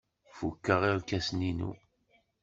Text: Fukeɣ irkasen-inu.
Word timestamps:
Fukeɣ 0.37 0.81
irkasen-inu. 0.89 1.71